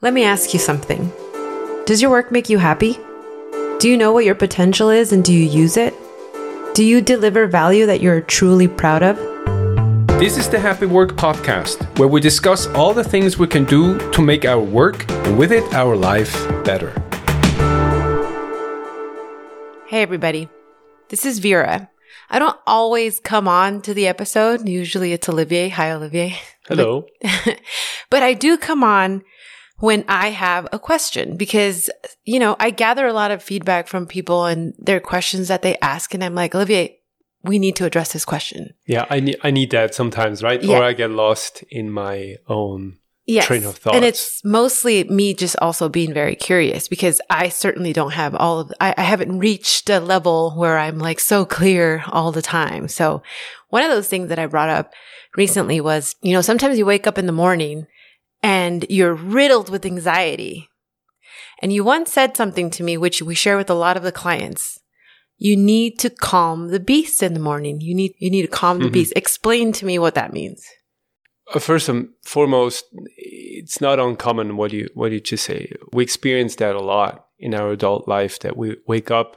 Let 0.00 0.12
me 0.12 0.24
ask 0.24 0.52
you 0.52 0.58
something. 0.58 1.12
Does 1.86 2.02
your 2.02 2.10
work 2.10 2.32
make 2.32 2.50
you 2.50 2.58
happy? 2.58 2.98
Do 3.78 3.88
you 3.88 3.96
know 3.96 4.12
what 4.12 4.24
your 4.24 4.34
potential 4.34 4.90
is 4.90 5.12
and 5.12 5.24
do 5.24 5.32
you 5.32 5.46
use 5.46 5.76
it? 5.76 5.94
Do 6.74 6.84
you 6.84 7.00
deliver 7.00 7.46
value 7.46 7.86
that 7.86 8.00
you're 8.00 8.20
truly 8.20 8.66
proud 8.66 9.02
of? 9.02 9.16
This 10.18 10.36
is 10.36 10.48
the 10.50 10.58
Happy 10.58 10.86
Work 10.86 11.12
Podcast, 11.12 11.86
where 11.98 12.08
we 12.08 12.20
discuss 12.20 12.66
all 12.68 12.92
the 12.92 13.04
things 13.04 13.38
we 13.38 13.46
can 13.46 13.64
do 13.64 13.98
to 14.10 14.20
make 14.20 14.44
our 14.44 14.60
work 14.60 15.08
and 15.10 15.38
with 15.38 15.52
it 15.52 15.72
our 15.72 15.96
life 15.96 16.34
better. 16.64 16.90
Hey, 19.86 20.02
everybody. 20.02 20.48
This 21.08 21.24
is 21.24 21.38
Vera. 21.38 21.88
I 22.30 22.38
don't 22.40 22.58
always 22.66 23.20
come 23.20 23.46
on 23.46 23.80
to 23.82 23.94
the 23.94 24.08
episode. 24.08 24.68
Usually 24.68 25.12
it's 25.12 25.28
Olivier. 25.28 25.68
Hi, 25.68 25.92
Olivier. 25.92 26.36
Hello. 26.66 27.06
But, 27.22 27.60
but 28.10 28.22
I 28.22 28.34
do 28.34 28.58
come 28.58 28.82
on 28.82 29.22
when 29.78 30.04
I 30.08 30.28
have 30.30 30.68
a 30.72 30.78
question 30.78 31.36
because, 31.36 31.90
you 32.24 32.38
know, 32.38 32.56
I 32.58 32.70
gather 32.70 33.06
a 33.06 33.12
lot 33.12 33.30
of 33.30 33.42
feedback 33.42 33.88
from 33.88 34.06
people 34.06 34.46
and 34.46 34.74
their 34.78 35.00
questions 35.00 35.48
that 35.48 35.62
they 35.62 35.76
ask. 35.82 36.14
And 36.14 36.22
I'm 36.22 36.34
like, 36.34 36.54
Olivier, 36.54 36.98
we 37.42 37.58
need 37.58 37.76
to 37.76 37.84
address 37.84 38.12
this 38.12 38.24
question. 38.24 38.74
Yeah, 38.86 39.06
I 39.10 39.20
need, 39.20 39.36
I 39.42 39.50
need 39.50 39.70
that 39.72 39.94
sometimes, 39.94 40.42
right? 40.42 40.62
Yeah. 40.62 40.78
Or 40.78 40.82
I 40.82 40.92
get 40.92 41.10
lost 41.10 41.62
in 41.70 41.90
my 41.90 42.36
own 42.48 42.98
Yes. 43.26 43.46
train 43.46 43.64
of 43.64 43.76
thoughts. 43.76 43.96
And 43.96 44.04
it's 44.04 44.44
mostly 44.44 45.04
me 45.04 45.32
just 45.32 45.56
also 45.62 45.88
being 45.88 46.12
very 46.12 46.36
curious 46.36 46.88
because 46.88 47.22
I 47.30 47.48
certainly 47.48 47.94
don't 47.94 48.12
have 48.12 48.34
all 48.34 48.60
of, 48.60 48.72
I, 48.80 48.94
I 48.98 49.02
haven't 49.02 49.38
reached 49.38 49.88
a 49.88 49.98
level 49.98 50.52
where 50.56 50.78
I'm 50.78 50.98
like 50.98 51.20
so 51.20 51.46
clear 51.46 52.04
all 52.08 52.32
the 52.32 52.42
time. 52.42 52.86
So 52.86 53.22
one 53.70 53.82
of 53.82 53.90
those 53.90 54.08
things 54.08 54.28
that 54.28 54.38
I 54.38 54.44
brought 54.46 54.68
up 54.68 54.92
recently 55.36 55.80
was, 55.80 56.16
you 56.20 56.34
know, 56.34 56.42
sometimes 56.42 56.76
you 56.76 56.84
wake 56.84 57.06
up 57.06 57.16
in 57.16 57.24
the 57.24 57.32
morning 57.32 57.86
and 58.44 58.84
you're 58.90 59.14
riddled 59.14 59.70
with 59.70 59.86
anxiety. 59.86 60.68
And 61.62 61.72
you 61.72 61.82
once 61.82 62.12
said 62.12 62.36
something 62.36 62.68
to 62.72 62.82
me, 62.82 62.98
which 62.98 63.22
we 63.22 63.34
share 63.34 63.56
with 63.56 63.70
a 63.70 63.74
lot 63.74 63.96
of 63.96 64.02
the 64.02 64.12
clients. 64.12 64.78
You 65.38 65.56
need 65.56 65.98
to 66.00 66.10
calm 66.10 66.68
the 66.68 66.78
beast 66.78 67.22
in 67.22 67.32
the 67.32 67.40
morning. 67.40 67.80
You 67.80 67.94
need, 67.94 68.12
you 68.18 68.30
need 68.30 68.42
to 68.42 68.48
calm 68.62 68.80
the 68.80 68.88
Mhm. 68.90 68.92
beast. 68.92 69.12
Explain 69.16 69.72
to 69.72 69.86
me 69.86 69.98
what 69.98 70.14
that 70.14 70.32
means. 70.34 70.62
Uh, 71.54 71.58
First 71.58 71.88
and 71.88 72.08
foremost, 72.24 72.84
it's 73.16 73.80
not 73.80 73.98
uncommon 73.98 74.56
what 74.58 74.72
you 74.72 74.88
what 74.94 75.12
you 75.12 75.20
just 75.20 75.44
say. 75.44 75.72
We 75.96 76.02
experience 76.02 76.56
that 76.56 76.74
a 76.76 76.86
lot 76.96 77.12
in 77.38 77.54
our 77.54 77.70
adult 77.72 78.06
life 78.16 78.38
that 78.40 78.56
we 78.56 78.76
wake 78.86 79.10
up 79.10 79.30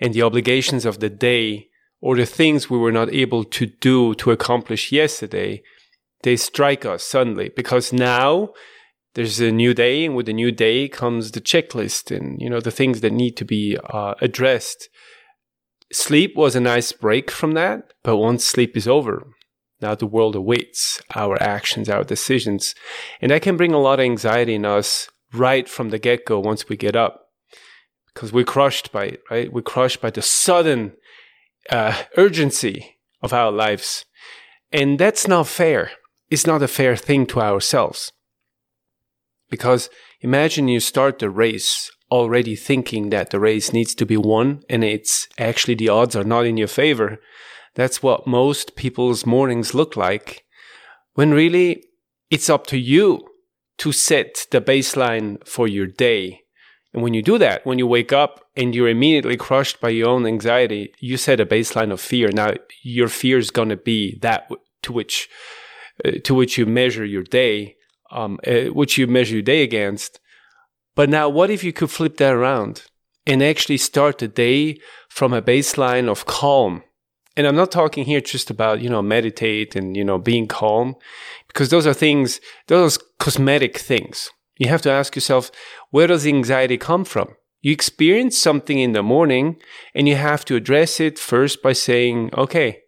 and 0.00 0.12
the 0.14 0.22
obligations 0.22 0.84
of 0.86 0.98
the 0.98 1.10
day 1.30 1.68
or 2.00 2.16
the 2.16 2.26
things 2.26 2.70
we 2.70 2.78
were 2.84 2.92
not 3.00 3.12
able 3.24 3.44
to 3.58 3.64
do 3.90 4.14
to 4.14 4.30
accomplish 4.30 4.92
yesterday, 4.92 5.62
they 6.22 6.36
strike 6.36 6.84
us 6.84 7.02
suddenly 7.02 7.50
because 7.54 7.92
now 7.92 8.50
there's 9.14 9.40
a 9.40 9.50
new 9.50 9.74
day 9.74 10.04
and 10.04 10.14
with 10.14 10.26
the 10.26 10.32
new 10.32 10.52
day 10.52 10.88
comes 10.88 11.32
the 11.32 11.40
checklist 11.40 12.14
and 12.14 12.40
you 12.40 12.48
know 12.48 12.60
the 12.60 12.70
things 12.70 13.00
that 13.00 13.12
need 13.12 13.36
to 13.36 13.44
be 13.44 13.76
uh, 13.92 14.14
addressed. 14.20 14.88
Sleep 15.92 16.36
was 16.36 16.54
a 16.54 16.60
nice 16.60 16.92
break 16.92 17.30
from 17.30 17.52
that, 17.54 17.92
but 18.04 18.16
once 18.16 18.44
sleep 18.44 18.76
is 18.76 18.86
over, 18.86 19.26
now 19.80 19.94
the 19.94 20.06
world 20.06 20.36
awaits 20.36 21.00
our 21.14 21.40
actions, 21.42 21.88
our 21.88 22.04
decisions. 22.04 22.74
And 23.20 23.30
that 23.30 23.42
can 23.42 23.56
bring 23.56 23.72
a 23.72 23.78
lot 23.80 23.98
of 23.98 24.04
anxiety 24.04 24.54
in 24.54 24.64
us 24.64 25.08
right 25.32 25.68
from 25.68 25.90
the 25.90 25.98
get 25.98 26.26
go 26.26 26.38
once 26.38 26.68
we 26.68 26.76
get 26.76 26.96
up. 26.96 27.26
Because 28.12 28.32
we're 28.32 28.44
crushed 28.44 28.92
by 28.92 29.04
it, 29.06 29.22
right? 29.30 29.52
We're 29.52 29.62
crushed 29.62 30.00
by 30.00 30.10
the 30.10 30.22
sudden 30.22 30.92
uh, 31.70 32.02
urgency 32.16 32.96
of 33.22 33.32
our 33.32 33.50
lives. 33.50 34.04
And 34.72 34.98
that's 34.98 35.26
not 35.26 35.46
fair. 35.46 35.92
It's 36.30 36.46
not 36.46 36.62
a 36.62 36.68
fair 36.68 36.96
thing 36.96 37.26
to 37.26 37.40
ourselves. 37.40 38.12
Because 39.50 39.90
imagine 40.20 40.68
you 40.68 40.80
start 40.80 41.18
the 41.18 41.28
race 41.28 41.90
already 42.10 42.56
thinking 42.56 43.10
that 43.10 43.30
the 43.30 43.40
race 43.40 43.72
needs 43.72 43.94
to 43.96 44.06
be 44.06 44.16
won 44.16 44.62
and 44.68 44.84
it's 44.84 45.28
actually 45.38 45.74
the 45.74 45.88
odds 45.88 46.16
are 46.16 46.24
not 46.24 46.46
in 46.46 46.56
your 46.56 46.68
favor. 46.68 47.18
That's 47.74 48.02
what 48.02 48.26
most 48.26 48.76
people's 48.76 49.26
mornings 49.26 49.74
look 49.74 49.96
like. 49.96 50.44
When 51.14 51.32
really 51.32 51.84
it's 52.30 52.50
up 52.50 52.66
to 52.68 52.78
you 52.78 53.26
to 53.78 53.92
set 53.92 54.46
the 54.50 54.60
baseline 54.60 55.44
for 55.46 55.66
your 55.66 55.86
day. 55.86 56.42
And 56.92 57.02
when 57.02 57.14
you 57.14 57.22
do 57.22 57.38
that, 57.38 57.64
when 57.64 57.78
you 57.78 57.86
wake 57.86 58.12
up 58.12 58.44
and 58.56 58.74
you're 58.74 58.88
immediately 58.88 59.36
crushed 59.36 59.80
by 59.80 59.90
your 59.90 60.08
own 60.08 60.26
anxiety, 60.26 60.92
you 60.98 61.16
set 61.16 61.40
a 61.40 61.46
baseline 61.46 61.92
of 61.92 62.00
fear. 62.00 62.30
Now 62.32 62.54
your 62.82 63.08
fear 63.08 63.38
is 63.38 63.50
going 63.50 63.68
to 63.68 63.76
be 63.76 64.18
that 64.22 64.50
to 64.82 64.92
which, 64.92 65.28
to 66.24 66.34
which 66.34 66.58
you 66.58 66.66
measure 66.66 67.04
your 67.04 67.22
day, 67.22 67.76
um, 68.10 68.38
uh, 68.46 68.72
which 68.72 68.98
you 68.98 69.06
measure 69.06 69.34
your 69.34 69.42
day 69.42 69.62
against. 69.62 70.20
But 70.94 71.08
now 71.08 71.28
what 71.28 71.50
if 71.50 71.62
you 71.64 71.72
could 71.72 71.90
flip 71.90 72.16
that 72.18 72.34
around 72.34 72.84
and 73.26 73.42
actually 73.42 73.78
start 73.78 74.18
the 74.18 74.28
day 74.28 74.78
from 75.08 75.32
a 75.32 75.42
baseline 75.42 76.08
of 76.08 76.26
calm? 76.26 76.82
and 77.36 77.46
I'm 77.46 77.56
not 77.56 77.70
talking 77.70 78.04
here 78.04 78.20
just 78.20 78.50
about, 78.50 78.80
you 78.80 78.90
know, 78.90 79.02
meditate 79.02 79.76
and, 79.76 79.96
you 79.96 80.04
know, 80.04 80.18
being 80.18 80.46
calm, 80.46 80.96
because 81.46 81.70
those 81.70 81.86
are 81.86 81.94
things, 81.94 82.40
those 82.66 82.98
are 82.98 83.00
cosmetic 83.18 83.78
things. 83.78 84.30
You 84.58 84.68
have 84.68 84.82
to 84.82 84.90
ask 84.90 85.14
yourself, 85.14 85.50
where 85.90 86.06
does 86.06 86.26
anxiety 86.26 86.76
come 86.76 87.04
from? 87.04 87.36
You 87.62 87.72
experience 87.72 88.36
something 88.36 88.78
in 88.78 88.92
the 88.92 89.02
morning 89.02 89.56
and 89.94 90.08
you 90.08 90.16
have 90.16 90.44
to 90.46 90.56
address 90.56 91.00
it 91.00 91.18
first 91.18 91.62
by 91.62 91.72
saying, 91.72 92.30
okay, 92.36 92.80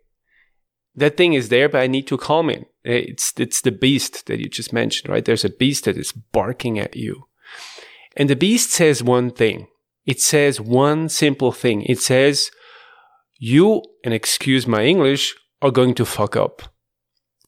that 0.95 1.17
thing 1.17 1.33
is 1.33 1.49
there, 1.49 1.69
but 1.69 1.81
I 1.81 1.87
need 1.87 2.07
to 2.09 2.19
calm 2.19 2.51
it. 2.51 2.67
It's, 2.85 3.33
it's 3.39 3.61
the 3.61 3.73
beast 3.73 4.27
that 4.27 4.41
you 4.41 4.49
just 4.49 4.73
mentioned, 4.73 5.13
right? 5.13 5.25
There's 5.25 5.45
a 5.45 5.51
beast 5.51 5.85
that 5.85 5.97
is 5.97 6.13
barking 6.13 6.79
at 6.79 6.97
you. 6.97 7.25
And 8.17 8.29
the 8.29 8.37
beast 8.37 8.71
says 8.71 9.03
one 9.03 9.31
thing. 9.31 9.69
It 10.05 10.21
says 10.21 10.61
one 10.61 11.09
simple 11.09 11.53
thing. 11.53 11.83
It 11.83 12.01
says, 12.01 12.51
you, 13.39 13.83
and 14.05 14.13
excuse 14.13 14.67
my 14.67 14.85
English, 14.85 15.35
are 15.61 15.71
going 15.71 15.95
to 15.95 16.05
fuck 16.05 16.37
up. 16.37 16.63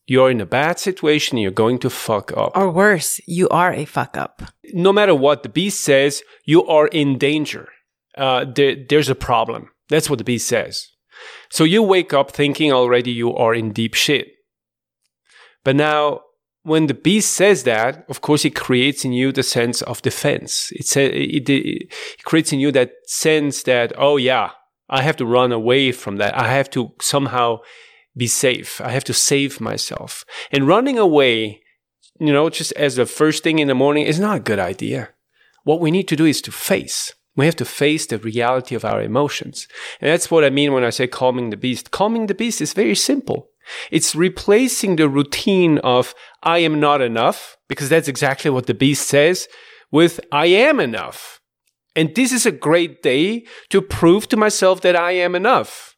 You're 0.06 0.30
in 0.30 0.40
a 0.40 0.46
bad 0.46 0.78
situation, 0.78 1.38
you're 1.38 1.50
going 1.50 1.78
to 1.78 1.90
fuck 1.90 2.36
up. 2.36 2.52
Or 2.54 2.70
worse, 2.70 3.20
you 3.26 3.48
are 3.48 3.72
a 3.72 3.86
fuck 3.86 4.16
up. 4.16 4.42
No 4.72 4.92
matter 4.92 5.14
what 5.14 5.42
the 5.42 5.48
beast 5.48 5.80
says, 5.80 6.22
you 6.44 6.64
are 6.66 6.88
in 6.88 7.16
danger. 7.16 7.68
Uh, 8.16 8.44
there, 8.44 8.76
there's 8.88 9.08
a 9.08 9.14
problem. 9.14 9.70
That's 9.88 10.10
what 10.10 10.18
the 10.18 10.24
beast 10.24 10.46
says. 10.46 10.88
So 11.48 11.64
you 11.64 11.82
wake 11.82 12.12
up 12.12 12.30
thinking 12.30 12.72
already 12.72 13.10
you 13.10 13.34
are 13.34 13.54
in 13.54 13.72
deep 13.72 13.94
shit. 13.94 14.28
But 15.64 15.76
now, 15.76 16.20
when 16.62 16.86
the 16.86 16.94
beast 16.94 17.34
says 17.34 17.64
that, 17.64 18.04
of 18.08 18.20
course, 18.20 18.44
it 18.44 18.54
creates 18.54 19.04
in 19.04 19.12
you 19.12 19.32
the 19.32 19.42
sense 19.42 19.82
of 19.82 20.02
defense. 20.02 20.72
It, 20.72 20.96
it, 20.96 21.48
it, 21.48 21.50
it 21.50 22.24
creates 22.24 22.52
in 22.52 22.60
you 22.60 22.72
that 22.72 22.92
sense 23.06 23.64
that, 23.64 23.92
oh 23.98 24.16
yeah, 24.16 24.50
I 24.88 25.02
have 25.02 25.16
to 25.16 25.26
run 25.26 25.52
away 25.52 25.92
from 25.92 26.16
that. 26.16 26.36
I 26.38 26.48
have 26.48 26.70
to 26.70 26.92
somehow 27.00 27.58
be 28.16 28.26
safe. 28.26 28.80
I 28.80 28.90
have 28.90 29.04
to 29.04 29.14
save 29.14 29.60
myself. 29.60 30.24
And 30.52 30.68
running 30.68 30.98
away, 30.98 31.62
you 32.20 32.32
know, 32.32 32.48
just 32.48 32.72
as 32.72 32.96
the 32.96 33.06
first 33.06 33.42
thing 33.42 33.58
in 33.58 33.68
the 33.68 33.74
morning 33.74 34.06
is 34.06 34.20
not 34.20 34.36
a 34.36 34.40
good 34.40 34.58
idea. 34.58 35.10
What 35.64 35.80
we 35.80 35.90
need 35.90 36.08
to 36.08 36.16
do 36.16 36.24
is 36.24 36.40
to 36.42 36.52
face. 36.52 37.12
We 37.36 37.46
have 37.46 37.56
to 37.56 37.64
face 37.64 38.06
the 38.06 38.18
reality 38.18 38.74
of 38.74 38.84
our 38.84 39.02
emotions. 39.02 39.66
And 40.00 40.10
that's 40.10 40.30
what 40.30 40.44
I 40.44 40.50
mean 40.50 40.72
when 40.72 40.84
I 40.84 40.90
say 40.90 41.08
calming 41.08 41.50
the 41.50 41.56
beast. 41.56 41.90
Calming 41.90 42.26
the 42.26 42.34
beast 42.34 42.60
is 42.60 42.72
very 42.72 42.94
simple. 42.94 43.50
It's 43.90 44.14
replacing 44.14 44.96
the 44.96 45.08
routine 45.08 45.78
of 45.78 46.14
I 46.42 46.58
am 46.58 46.80
not 46.80 47.00
enough, 47.00 47.56
because 47.68 47.88
that's 47.88 48.08
exactly 48.08 48.50
what 48.50 48.66
the 48.66 48.74
beast 48.74 49.08
says, 49.08 49.48
with 49.90 50.20
I 50.32 50.46
am 50.46 50.80
enough. 50.80 51.40
And 51.96 52.14
this 52.14 52.32
is 52.32 52.44
a 52.44 52.52
great 52.52 53.02
day 53.02 53.44
to 53.70 53.80
prove 53.80 54.28
to 54.28 54.36
myself 54.36 54.80
that 54.80 54.96
I 54.96 55.12
am 55.12 55.34
enough. 55.34 55.96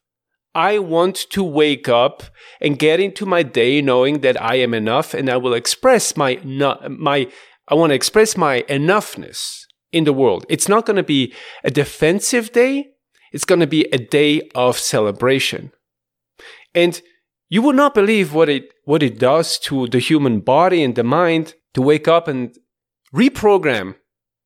I 0.54 0.78
want 0.78 1.16
to 1.30 1.42
wake 1.42 1.88
up 1.88 2.22
and 2.60 2.78
get 2.78 3.00
into 3.00 3.26
my 3.26 3.42
day 3.42 3.82
knowing 3.82 4.20
that 4.20 4.40
I 4.40 4.56
am 4.56 4.72
enough 4.72 5.12
and 5.12 5.28
I 5.28 5.36
will 5.36 5.54
express 5.54 6.16
my, 6.16 6.40
my, 6.44 7.30
I 7.68 7.74
want 7.74 7.90
to 7.90 7.94
express 7.94 8.36
my 8.36 8.62
enoughness 8.62 9.64
in 9.92 10.04
the 10.04 10.14
world. 10.14 10.46
It's 10.48 10.68
not 10.68 10.86
going 10.86 10.96
to 10.96 11.02
be 11.02 11.34
a 11.62 11.70
defensive 11.70 12.52
day. 12.52 12.86
It's 13.32 13.44
going 13.44 13.60
to 13.60 13.66
be 13.66 13.82
a 13.92 13.98
day 13.98 14.48
of 14.54 14.78
celebration. 14.78 15.72
And 16.74 17.00
you 17.48 17.62
would 17.62 17.76
not 17.76 17.94
believe 17.94 18.34
what 18.34 18.48
it, 18.48 18.72
what 18.84 19.02
it 19.02 19.18
does 19.18 19.58
to 19.60 19.86
the 19.88 19.98
human 19.98 20.40
body 20.40 20.82
and 20.82 20.94
the 20.94 21.04
mind 21.04 21.54
to 21.74 21.82
wake 21.82 22.08
up 22.08 22.28
and 22.28 22.56
reprogram 23.14 23.94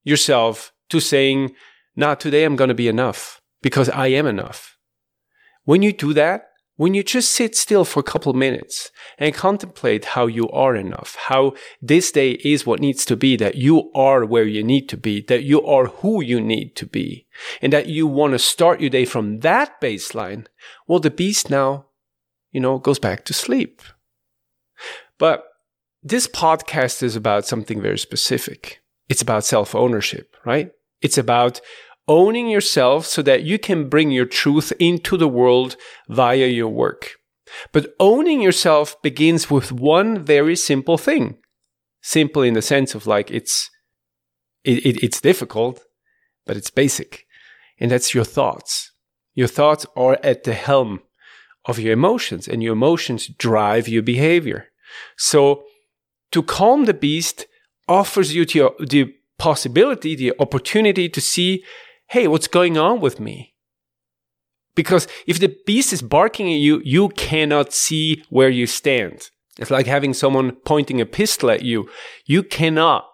yourself 0.05 0.73
to 0.91 1.01
saying, 1.01 1.55
nah, 1.97 2.15
today 2.15 2.45
I'm 2.45 2.57
going 2.57 2.69
to 2.69 2.75
be 2.75 2.89
enough 2.89 3.41
because 3.63 3.89
I 3.89 4.09
am 4.09 4.27
enough. 4.27 4.77
When 5.65 5.83
you 5.83 5.93
do 5.93 6.13
that, 6.15 6.47
when 6.77 6.95
you 6.95 7.03
just 7.03 7.33
sit 7.33 7.55
still 7.55 7.85
for 7.85 8.01
a 8.01 8.03
couple 8.03 8.33
minutes 8.33 8.91
and 9.19 9.35
contemplate 9.35 10.07
how 10.07 10.27
you 10.27 10.49
are 10.49 10.75
enough, 10.75 11.15
how 11.27 11.53
this 11.83 12.11
day 12.11 12.31
is 12.43 12.65
what 12.65 12.81
needs 12.81 13.05
to 13.05 13.17
be, 13.17 13.37
that 13.37 13.57
you 13.57 13.91
are 13.95 14.25
where 14.25 14.47
you 14.47 14.65
need 14.65 14.89
to 14.89 14.97
be, 14.97 15.21
that 15.29 15.43
you 15.43 15.63
are 15.63 15.89
who 15.89 16.23
you 16.23 16.41
need 16.41 16.75
to 16.77 16.87
be, 16.87 17.27
and 17.61 17.71
that 17.71 17.89
you 17.89 18.07
want 18.07 18.33
to 18.33 18.39
start 18.39 18.81
your 18.81 18.89
day 18.89 19.05
from 19.05 19.41
that 19.41 19.79
baseline, 19.79 20.47
well, 20.89 21.01
the 21.01 21.11
beast 21.11 21.51
now, 21.51 21.85
you 22.53 22.61
know, 22.61 22.79
goes 22.79 22.99
back 22.99 23.25
to 23.27 23.33
sleep. 23.33 23.83
But 25.19 25.45
this 26.03 26.27
podcast 26.27 27.03
is 27.03 27.17
about 27.17 27.47
something 27.47 27.81
very 27.81 27.99
specific. 27.99 28.81
it's 29.09 29.23
about 29.23 29.45
self 29.45 29.75
ownership, 29.75 30.37
right? 30.45 30.71
It's 31.03 31.19
about 31.19 31.61
owning 32.07 32.49
yourself 32.49 33.07
so 33.07 33.23
that 33.23 33.43
you 33.43 33.59
can 33.59 33.89
bring 33.89 34.11
your 34.11 34.27
truth 34.27 34.73
into 34.79 35.17
the 35.17 35.29
world 35.29 35.77
via 36.09 36.47
your 36.47 36.69
work. 36.69 37.13
But 37.73 37.95
owning 37.99 38.41
yourself 38.41 39.01
begins 39.03 39.51
with 39.51 39.73
one 39.73 40.25
very 40.25 40.57
simple 40.57 40.99
thing. 40.99 41.39
Simple 42.03 42.43
in 42.43 42.55
the 42.55 42.63
sense 42.63 42.95
of 42.95 43.07
like 43.07 43.31
it's, 43.31 43.69
it, 44.65 44.87
it, 44.87 45.05
it's 45.05 45.21
difficult, 45.21 45.83
but 46.47 46.57
it's 46.57 46.71
basic. 46.71 47.27
And 47.79 47.91
that's 47.91 48.15
your 48.15 48.25
thoughts. 48.25 48.93
Your 49.35 49.49
thoughts 49.49 49.87
are 49.97 50.19
at 50.23 50.45
the 50.45 50.55
helm 50.55 51.01
of 51.67 51.79
your 51.79 51.93
emotions 51.93 52.49
and 52.49 52.63
your 52.63 52.73
emotions 52.73 53.29
drive 53.29 53.89
your 53.89 54.03
behavior. 54.03 54.69
So 55.17 55.65
to 56.33 56.43
calm 56.43 56.85
the 56.85 56.95
beast 56.95 57.47
offers 57.89 58.35
you 58.35 58.45
the, 58.45 59.15
possibility, 59.41 60.15
the 60.15 60.35
opportunity 60.39 61.09
to 61.09 61.21
see, 61.21 61.65
hey, 62.09 62.29
what's 62.29 62.47
going 62.47 62.77
on 62.77 63.01
with 63.01 63.19
me? 63.19 63.55
Because 64.75 65.09
if 65.27 65.41
the 65.41 65.57
beast 65.67 65.93
is 65.93 66.03
barking 66.03 66.53
at 66.53 66.61
you, 66.61 66.81
you 66.85 67.09
cannot 67.09 67.73
see 67.73 68.23
where 68.29 68.51
you 68.51 68.67
stand. 68.67 69.31
It's 69.59 69.71
like 69.71 69.87
having 69.87 70.15
someone 70.15 70.53
pointing 70.65 71.01
a 71.01 71.07
pistol 71.07 71.51
at 71.51 71.63
you. 71.63 71.89
You 72.27 72.43
cannot 72.43 73.07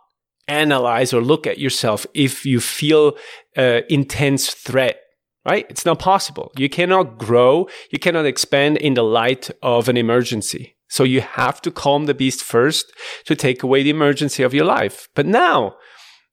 analyze 0.49 1.15
or 1.15 1.21
look 1.21 1.47
at 1.47 1.59
yourself 1.59 2.07
if 2.13 2.45
you 2.45 2.61
feel 2.61 3.17
uh, 3.57 3.81
intense 3.89 4.53
threat 4.53 5.01
right? 5.47 5.67
It's 5.71 5.87
not 5.87 5.99
possible. 5.99 6.53
You 6.57 6.69
cannot 6.69 7.19
grow, 7.19 7.69
you 7.91 7.99
cannot 7.99 8.27
expand 8.27 8.77
in 8.79 8.95
the 8.95 9.05
light 9.05 9.51
of 9.63 9.89
an 9.89 9.97
emergency. 9.97 10.77
So 10.89 11.05
you 11.05 11.21
have 11.21 11.63
to 11.63 11.71
calm 11.71 12.07
the 12.07 12.15
beast 12.15 12.43
first 12.43 12.93
to 13.27 13.35
take 13.35 13.63
away 13.63 13.83
the 13.83 13.91
emergency 13.91 14.43
of 14.43 14.55
your 14.55 14.65
life. 14.65 15.09
But 15.15 15.27
now 15.27 15.77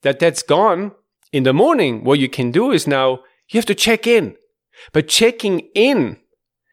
that 0.01 0.19
that's 0.19 0.44
gone, 0.44 0.92
in 1.31 1.44
the 1.44 1.54
morning, 1.54 2.04
what 2.04 2.19
you 2.19 2.30
can 2.30 2.51
do 2.51 2.71
is 2.71 2.86
now 2.88 3.19
you 3.50 3.57
have 3.57 3.65
to 3.65 3.75
check 3.75 4.06
in. 4.06 4.36
But 4.92 5.07
checking 5.07 5.62
in 5.74 6.18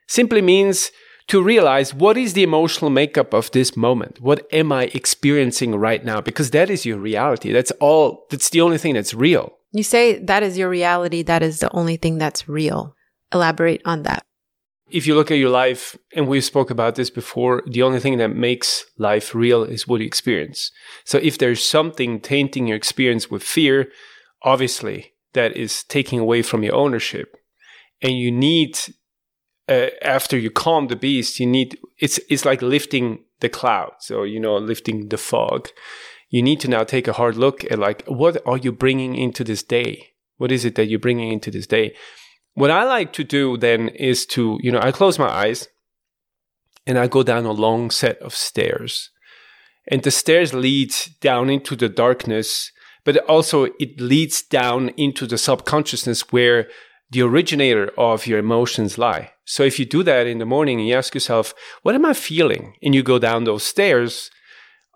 simply 0.09 0.43
means 0.43 0.91
to 1.29 1.43
realize 1.43 1.95
what 1.95 2.19
is 2.19 2.33
the 2.33 2.43
emotional 2.43 2.91
makeup 2.91 3.33
of 3.33 3.51
this 3.53 3.77
moment? 3.77 4.21
What 4.21 4.47
am 4.53 4.73
I 4.73 4.91
experiencing 4.93 5.77
right 5.77 6.05
now? 6.05 6.21
Because 6.21 6.51
that 6.51 6.69
is 6.69 6.85
your 6.85 6.99
reality. 6.99 7.53
That's 7.53 7.71
all, 7.81 8.27
that's 8.31 8.51
the 8.51 8.61
only 8.61 8.79
thing 8.79 8.95
that's 8.95 9.15
real. 9.15 9.53
You 9.73 9.83
say 9.83 10.19
that 10.19 10.43
is 10.43 10.59
your 10.59 10.69
reality. 10.69 11.23
That 11.23 11.43
is 11.43 11.61
the 11.61 11.71
only 11.73 11.97
thing 11.97 12.19
that's 12.19 12.49
real. 12.49 12.95
Elaborate 13.33 13.83
on 13.85 14.03
that. 14.03 14.25
If 14.91 15.07
you 15.07 15.15
look 15.15 15.31
at 15.31 15.39
your 15.39 15.51
life, 15.51 15.97
and 16.17 16.27
we 16.27 16.41
spoke 16.41 16.71
about 16.71 16.97
this 16.97 17.11
before, 17.11 17.63
the 17.65 17.83
only 17.83 18.01
thing 18.01 18.19
that 18.19 18.35
makes 18.35 18.85
life 18.99 19.35
real 19.35 19.63
is 19.63 19.87
what 19.87 20.01
you 20.01 20.07
experience. 20.07 20.73
So 21.05 21.19
if 21.19 21.39
there's 21.39 21.65
something 21.65 22.21
tainting 22.21 22.67
your 22.67 22.77
experience 22.77 23.31
with 23.31 23.45
fear, 23.45 23.89
obviously 24.43 25.13
that 25.35 25.57
is 25.57 25.85
taking 25.85 26.19
away 26.19 26.43
from 26.43 26.65
your 26.65 26.75
ownership. 26.75 27.37
And 28.03 28.19
you 28.19 28.33
need, 28.33 28.79
uh, 29.69 29.91
after 30.03 30.37
you 30.37 30.51
calm 30.51 30.89
the 30.89 30.97
beast, 30.97 31.39
you 31.39 31.47
need, 31.47 31.79
it's, 31.99 32.19
it's 32.29 32.45
like 32.45 32.61
lifting 32.61 33.23
the 33.39 33.49
cloud. 33.49 33.93
So, 34.01 34.25
you 34.25 34.41
know, 34.41 34.57
lifting 34.57 35.09
the 35.09 35.19
fog 35.19 35.69
you 36.31 36.43
need 36.43 36.61
to 36.61 36.69
now 36.69 36.85
take 36.85 37.09
a 37.09 37.13
hard 37.13 37.37
look 37.37 37.65
at 37.71 37.79
like, 37.79 38.05
what 38.07 38.41
are 38.47 38.57
you 38.57 38.73
bringing 38.73 39.17
into 39.17 39.45
this 39.45 39.63
day? 39.63 40.13
What 40.37 40.53
is 40.53 40.65
it 40.65 40.77
that 40.77 40.87
you're 40.87 40.99
bringing 40.99 41.33
into 41.33 41.51
this 41.51 41.67
day? 41.67 41.95
What 42.55 42.71
I 42.71 42.85
like 42.85 43.13
to 43.15 43.25
do 43.25 43.57
then 43.57 43.89
is 43.89 44.25
to, 44.27 44.59
you 44.63 44.73
know, 44.73 44.81
I 44.81 44.93
close 44.93 45.19
my 45.19 45.29
eyes 45.29 45.69
and 46.87 46.99
I 46.99 47.09
go 47.09 47.23
down 47.23 47.45
a 47.45 47.53
long 47.53 47.91
set 47.91 48.19
of 48.19 48.35
stairs. 48.35 49.11
And 49.91 50.03
the 50.03 50.11
stairs 50.11 50.55
lead 50.55 50.95
down 51.21 51.51
into 51.51 51.75
the 51.75 51.89
darkness, 51.89 52.71
but 53.05 53.17
also 53.29 53.65
it 53.79 54.01
leads 54.01 54.43
down 54.43 54.91
into 54.91 55.27
the 55.27 55.39
subconsciousness 55.39 56.33
where 56.33 56.69
the 57.11 57.23
originator 57.23 57.91
of 57.99 58.27
your 58.27 58.39
emotions 58.39 58.99
lie. 58.99 59.33
So 59.45 59.65
if 59.65 59.81
you 59.81 59.85
do 59.85 60.05
that 60.05 60.29
in 60.29 60.39
the 60.39 60.47
morning 60.47 60.79
and 60.79 60.89
you 60.89 60.95
ask 60.95 61.13
yourself, 61.13 61.55
what 61.83 61.97
am 61.97 62.05
I 62.05 62.13
feeling? 62.13 62.75
And 62.83 62.95
you 62.95 63.03
go 63.03 63.19
down 63.19 63.45
those 63.45 63.65
stairs, 63.65 64.31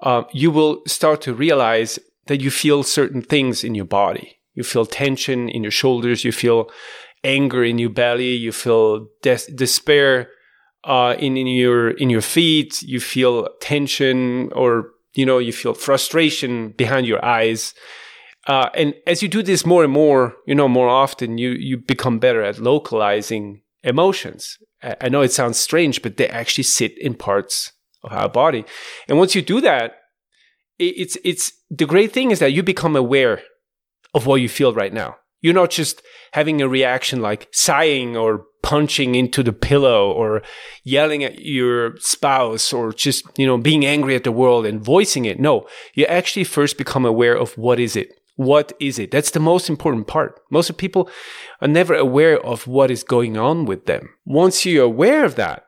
uh, 0.02 0.24
you 0.32 0.50
will 0.50 0.82
start 0.86 1.20
to 1.22 1.34
realize 1.34 1.98
that 2.26 2.40
you 2.40 2.50
feel 2.50 2.82
certain 2.82 3.22
things 3.22 3.64
in 3.64 3.74
your 3.74 3.84
body. 3.84 4.38
You 4.54 4.62
feel 4.62 4.86
tension 4.86 5.48
in 5.48 5.62
your 5.62 5.70
shoulders. 5.70 6.24
You 6.24 6.32
feel 6.32 6.70
anger 7.22 7.64
in 7.64 7.78
your 7.78 7.90
belly. 7.90 8.34
You 8.34 8.52
feel 8.52 9.08
des- 9.22 9.50
despair 9.54 10.30
uh, 10.84 11.16
in, 11.18 11.36
in 11.36 11.46
your 11.46 11.90
in 11.90 12.10
your 12.10 12.22
feet. 12.22 12.82
You 12.82 13.00
feel 13.00 13.48
tension, 13.60 14.50
or 14.52 14.90
you 15.14 15.26
know, 15.26 15.38
you 15.38 15.52
feel 15.52 15.74
frustration 15.74 16.70
behind 16.70 17.06
your 17.06 17.24
eyes. 17.24 17.74
Uh, 18.46 18.68
and 18.74 18.94
as 19.06 19.22
you 19.22 19.28
do 19.28 19.42
this 19.42 19.64
more 19.64 19.84
and 19.84 19.92
more, 19.92 20.36
you 20.46 20.54
know, 20.54 20.68
more 20.68 20.88
often, 20.88 21.38
you 21.38 21.50
you 21.50 21.78
become 21.78 22.18
better 22.18 22.42
at 22.42 22.58
localizing 22.58 23.62
emotions. 23.82 24.58
I 25.00 25.08
know 25.08 25.22
it 25.22 25.32
sounds 25.32 25.58
strange, 25.58 26.02
but 26.02 26.18
they 26.18 26.28
actually 26.28 26.64
sit 26.64 26.96
in 26.98 27.14
parts 27.14 27.72
of 28.04 28.12
our 28.12 28.28
body. 28.28 28.64
And 29.08 29.18
once 29.18 29.34
you 29.34 29.42
do 29.42 29.60
that, 29.60 29.96
it's 30.78 31.16
it's 31.24 31.52
the 31.70 31.86
great 31.86 32.12
thing 32.12 32.30
is 32.30 32.40
that 32.40 32.52
you 32.52 32.62
become 32.62 32.96
aware 32.96 33.42
of 34.12 34.26
what 34.26 34.40
you 34.40 34.48
feel 34.48 34.74
right 34.74 34.92
now. 34.92 35.16
You're 35.40 35.54
not 35.54 35.70
just 35.70 36.02
having 36.32 36.62
a 36.62 36.68
reaction 36.68 37.20
like 37.20 37.48
sighing 37.52 38.16
or 38.16 38.46
punching 38.62 39.14
into 39.14 39.42
the 39.42 39.52
pillow 39.52 40.10
or 40.10 40.42
yelling 40.84 41.22
at 41.22 41.40
your 41.40 41.96
spouse 41.98 42.72
or 42.72 42.94
just, 42.94 43.26
you 43.36 43.46
know, 43.46 43.58
being 43.58 43.84
angry 43.84 44.16
at 44.16 44.24
the 44.24 44.32
world 44.32 44.64
and 44.64 44.82
voicing 44.82 45.26
it. 45.26 45.38
No, 45.38 45.66
you 45.92 46.06
actually 46.06 46.44
first 46.44 46.78
become 46.78 47.04
aware 47.04 47.36
of 47.36 47.58
what 47.58 47.78
is 47.78 47.94
it? 47.94 48.08
What 48.36 48.72
is 48.80 48.98
it? 48.98 49.10
That's 49.10 49.30
the 49.32 49.38
most 49.38 49.68
important 49.68 50.06
part. 50.06 50.40
Most 50.50 50.76
people 50.78 51.10
are 51.60 51.68
never 51.68 51.94
aware 51.94 52.40
of 52.40 52.66
what 52.66 52.90
is 52.90 53.04
going 53.04 53.36
on 53.36 53.66
with 53.66 53.84
them. 53.84 54.08
Once 54.24 54.64
you're 54.64 54.86
aware 54.86 55.24
of 55.24 55.36
that, 55.36 55.66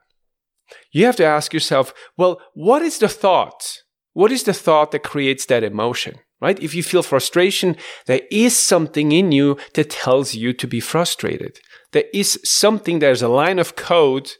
you 0.96 1.06
have 1.06 1.16
to 1.16 1.24
ask 1.24 1.52
yourself, 1.52 1.92
well, 2.16 2.40
what 2.54 2.82
is 2.82 2.98
the 2.98 3.08
thought? 3.08 3.82
What 4.12 4.32
is 4.32 4.44
the 4.44 4.54
thought 4.54 4.92
that 4.92 5.02
creates 5.02 5.46
that 5.46 5.62
emotion? 5.62 6.16
Right? 6.40 6.62
If 6.62 6.74
you 6.74 6.82
feel 6.82 7.02
frustration, 7.02 7.76
there 8.06 8.20
is 8.30 8.58
something 8.58 9.12
in 9.12 9.32
you 9.32 9.56
that 9.74 9.90
tells 9.90 10.34
you 10.34 10.52
to 10.52 10.66
be 10.66 10.80
frustrated. 10.80 11.58
There 11.92 12.04
is 12.12 12.38
something, 12.44 12.98
there's 12.98 13.22
a 13.22 13.28
line 13.28 13.58
of 13.58 13.74
code 13.74 14.32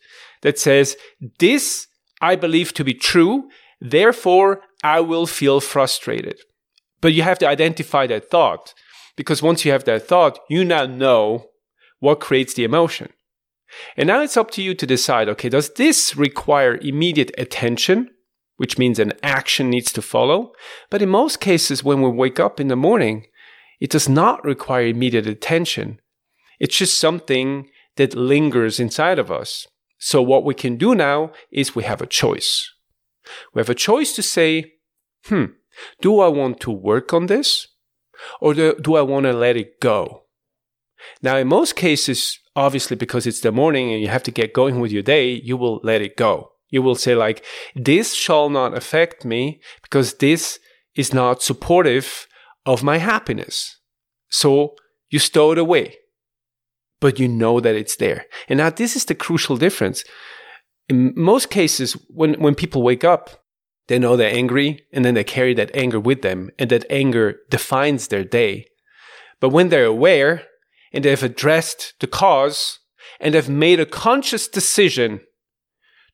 that 0.42 0.58
says, 0.58 0.96
this 1.38 1.86
I 2.20 2.36
believe 2.36 2.74
to 2.74 2.84
be 2.84 2.94
true, 2.94 3.48
therefore 3.80 4.62
I 4.82 5.00
will 5.00 5.26
feel 5.26 5.60
frustrated. 5.60 6.38
But 7.00 7.12
you 7.14 7.22
have 7.22 7.38
to 7.38 7.48
identify 7.48 8.06
that 8.06 8.30
thought 8.30 8.74
because 9.16 9.42
once 9.42 9.64
you 9.64 9.72
have 9.72 9.84
that 9.84 10.06
thought, 10.06 10.38
you 10.48 10.64
now 10.64 10.86
know 10.86 11.46
what 11.98 12.20
creates 12.20 12.54
the 12.54 12.64
emotion. 12.64 13.08
And 13.96 14.06
now 14.06 14.22
it's 14.22 14.36
up 14.36 14.50
to 14.52 14.62
you 14.62 14.74
to 14.74 14.86
decide 14.86 15.28
okay, 15.28 15.48
does 15.48 15.74
this 15.74 16.16
require 16.16 16.76
immediate 16.76 17.32
attention, 17.38 18.10
which 18.56 18.78
means 18.78 18.98
an 18.98 19.12
action 19.22 19.70
needs 19.70 19.92
to 19.92 20.02
follow? 20.02 20.52
But 20.90 21.02
in 21.02 21.08
most 21.08 21.40
cases, 21.40 21.84
when 21.84 22.02
we 22.02 22.10
wake 22.10 22.40
up 22.40 22.60
in 22.60 22.68
the 22.68 22.76
morning, 22.76 23.26
it 23.80 23.90
does 23.90 24.08
not 24.08 24.44
require 24.44 24.86
immediate 24.86 25.26
attention. 25.26 26.00
It's 26.58 26.76
just 26.76 26.98
something 26.98 27.68
that 27.96 28.14
lingers 28.14 28.80
inside 28.80 29.18
of 29.18 29.30
us. 29.30 29.66
So 29.98 30.22
what 30.22 30.44
we 30.44 30.54
can 30.54 30.76
do 30.76 30.94
now 30.94 31.32
is 31.50 31.74
we 31.74 31.84
have 31.84 32.00
a 32.00 32.06
choice. 32.06 32.70
We 33.54 33.60
have 33.60 33.70
a 33.70 33.74
choice 33.74 34.12
to 34.14 34.22
say, 34.22 34.72
hmm, 35.26 35.46
do 36.00 36.20
I 36.20 36.28
want 36.28 36.60
to 36.60 36.70
work 36.70 37.12
on 37.12 37.26
this? 37.26 37.68
Or 38.40 38.54
do, 38.54 38.74
do 38.80 38.96
I 38.96 39.02
want 39.02 39.24
to 39.24 39.32
let 39.32 39.56
it 39.56 39.80
go? 39.80 40.24
Now, 41.22 41.36
in 41.36 41.48
most 41.48 41.76
cases, 41.76 42.38
obviously 42.56 42.96
because 42.96 43.26
it's 43.26 43.40
the 43.40 43.52
morning 43.52 43.92
and 43.92 44.00
you 44.00 44.08
have 44.08 44.22
to 44.24 44.30
get 44.30 44.54
going 44.54 44.80
with 44.80 44.90
your 44.90 45.02
day, 45.02 45.40
you 45.44 45.56
will 45.56 45.80
let 45.84 46.00
it 46.00 46.16
go. 46.16 46.50
You 46.70 46.82
will 46.82 46.96
say 46.96 47.14
like, 47.14 47.44
this 47.76 48.14
shall 48.14 48.50
not 48.50 48.76
affect 48.76 49.24
me 49.24 49.60
because 49.82 50.14
this 50.14 50.58
is 50.96 51.14
not 51.14 51.42
supportive 51.42 52.26
of 52.64 52.82
my 52.82 52.96
happiness. 52.96 53.78
So 54.30 54.74
you 55.10 55.18
stow 55.18 55.52
it 55.52 55.58
away, 55.58 55.96
but 57.00 57.20
you 57.20 57.28
know 57.28 57.60
that 57.60 57.76
it's 57.76 57.96
there. 57.96 58.26
And 58.48 58.58
now 58.58 58.70
this 58.70 58.96
is 58.96 59.04
the 59.04 59.14
crucial 59.14 59.56
difference. 59.56 60.02
In 60.88 61.12
most 61.14 61.50
cases, 61.50 61.92
when, 62.08 62.34
when 62.40 62.54
people 62.54 62.82
wake 62.82 63.04
up, 63.04 63.44
they 63.88 63.98
know 63.98 64.16
they're 64.16 64.34
angry 64.34 64.84
and 64.92 65.04
then 65.04 65.14
they 65.14 65.22
carry 65.22 65.54
that 65.54 65.70
anger 65.74 66.00
with 66.00 66.22
them 66.22 66.50
and 66.58 66.70
that 66.70 66.84
anger 66.90 67.36
defines 67.50 68.08
their 68.08 68.24
day. 68.24 68.66
But 69.38 69.50
when 69.50 69.68
they're 69.68 69.84
aware, 69.84 70.42
and 70.92 71.04
they've 71.04 71.22
addressed 71.22 71.94
the 72.00 72.06
cause 72.06 72.78
and 73.20 73.34
have 73.34 73.48
made 73.48 73.80
a 73.80 73.86
conscious 73.86 74.48
decision 74.48 75.20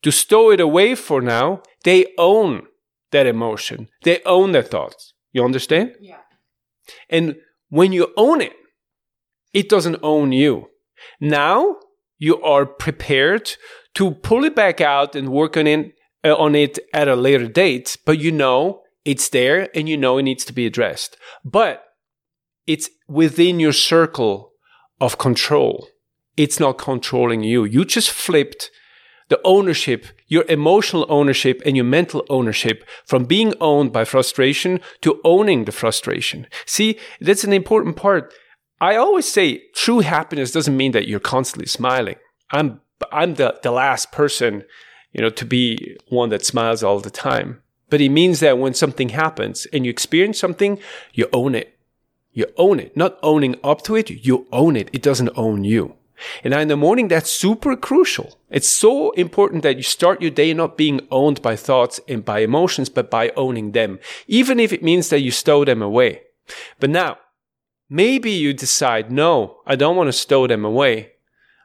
to 0.02 0.10
stow 0.10 0.50
it 0.50 0.60
away 0.60 0.94
for 0.94 1.20
now, 1.20 1.62
they 1.84 2.06
own 2.18 2.66
that 3.12 3.26
emotion. 3.26 3.88
They 4.02 4.20
own 4.24 4.52
their 4.52 4.62
thoughts. 4.62 5.14
You 5.32 5.44
understand? 5.44 5.92
Yeah. 6.00 6.18
And 7.08 7.36
when 7.68 7.92
you 7.92 8.12
own 8.16 8.40
it, 8.40 8.52
it 9.52 9.68
doesn't 9.68 9.98
own 10.02 10.32
you. 10.32 10.68
Now 11.20 11.76
you 12.18 12.40
are 12.42 12.66
prepared 12.66 13.52
to 13.94 14.12
pull 14.12 14.44
it 14.44 14.54
back 14.54 14.80
out 14.80 15.14
and 15.14 15.28
work 15.28 15.56
on 15.56 15.66
it, 15.66 15.92
uh, 16.24 16.34
on 16.34 16.54
it 16.54 16.78
at 16.92 17.08
a 17.08 17.16
later 17.16 17.48
date, 17.48 17.96
but 18.06 18.18
you 18.18 18.32
know 18.32 18.82
it's 19.04 19.28
there 19.28 19.68
and 19.74 19.88
you 19.88 19.96
know 19.96 20.18
it 20.18 20.22
needs 20.22 20.44
to 20.46 20.52
be 20.52 20.66
addressed. 20.66 21.16
But 21.44 21.84
it's 22.66 22.88
within 23.08 23.60
your 23.60 23.72
circle 23.72 24.51
of 25.02 25.18
control. 25.18 25.88
It's 26.36 26.60
not 26.60 26.78
controlling 26.78 27.42
you. 27.42 27.64
You 27.64 27.84
just 27.84 28.10
flipped 28.10 28.70
the 29.28 29.40
ownership, 29.44 30.06
your 30.28 30.44
emotional 30.48 31.06
ownership 31.08 31.60
and 31.66 31.76
your 31.76 31.84
mental 31.84 32.24
ownership 32.30 32.84
from 33.04 33.24
being 33.24 33.52
owned 33.60 33.92
by 33.92 34.04
frustration 34.04 34.80
to 35.00 35.20
owning 35.24 35.64
the 35.64 35.72
frustration. 35.72 36.46
See, 36.66 36.98
that's 37.20 37.42
an 37.42 37.52
important 37.52 37.96
part. 37.96 38.32
I 38.80 38.94
always 38.94 39.30
say 39.30 39.62
true 39.74 40.00
happiness 40.00 40.52
doesn't 40.52 40.76
mean 40.76 40.92
that 40.92 41.08
you're 41.08 41.20
constantly 41.34 41.66
smiling. 41.66 42.16
I'm, 42.52 42.80
I'm 43.10 43.34
the, 43.34 43.58
the 43.62 43.72
last 43.72 44.12
person, 44.12 44.62
you 45.12 45.20
know, 45.20 45.30
to 45.30 45.44
be 45.44 45.96
one 46.10 46.28
that 46.28 46.46
smiles 46.46 46.84
all 46.84 47.00
the 47.00 47.10
time. 47.10 47.60
But 47.90 48.00
it 48.00 48.10
means 48.10 48.38
that 48.40 48.58
when 48.58 48.74
something 48.74 49.08
happens 49.08 49.66
and 49.72 49.84
you 49.84 49.90
experience 49.90 50.38
something, 50.38 50.78
you 51.12 51.28
own 51.32 51.56
it. 51.56 51.76
You 52.32 52.46
own 52.56 52.80
it. 52.80 52.96
Not 52.96 53.18
owning 53.22 53.56
up 53.62 53.82
to 53.82 53.96
it, 53.96 54.10
you 54.10 54.46
own 54.52 54.76
it. 54.76 54.88
It 54.92 55.02
doesn't 55.02 55.30
own 55.36 55.64
you. 55.64 55.96
And 56.44 56.52
now 56.52 56.60
in 56.60 56.68
the 56.68 56.76
morning, 56.76 57.08
that's 57.08 57.32
super 57.32 57.76
crucial. 57.76 58.38
It's 58.50 58.68
so 58.68 59.10
important 59.12 59.62
that 59.62 59.76
you 59.76 59.82
start 59.82 60.22
your 60.22 60.30
day 60.30 60.54
not 60.54 60.76
being 60.76 61.00
owned 61.10 61.42
by 61.42 61.56
thoughts 61.56 62.00
and 62.08 62.24
by 62.24 62.40
emotions, 62.40 62.88
but 62.88 63.10
by 63.10 63.32
owning 63.36 63.72
them, 63.72 63.98
even 64.26 64.60
if 64.60 64.72
it 64.72 64.82
means 64.82 65.08
that 65.08 65.20
you 65.20 65.30
stow 65.30 65.64
them 65.64 65.82
away. 65.82 66.22
But 66.80 66.90
now, 66.90 67.18
maybe 67.88 68.30
you 68.30 68.52
decide, 68.52 69.10
no, 69.10 69.58
I 69.66 69.76
don't 69.76 69.96
want 69.96 70.08
to 70.08 70.12
stow 70.12 70.46
them 70.46 70.64
away. 70.64 71.12